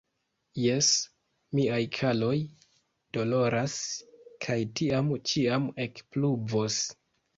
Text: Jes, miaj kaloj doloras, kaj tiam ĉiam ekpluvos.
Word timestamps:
Jes, 0.59 0.87
miaj 1.59 1.81
kaloj 1.97 2.33
doloras, 3.17 3.75
kaj 4.47 4.59
tiam 4.81 5.13
ĉiam 5.33 5.69
ekpluvos. 5.89 6.81